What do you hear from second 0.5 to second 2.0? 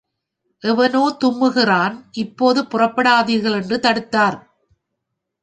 எவனோ தும்முகிறான்,